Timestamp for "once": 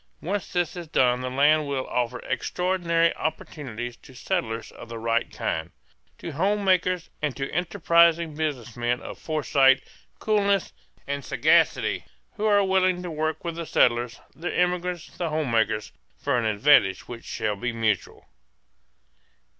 0.19-0.51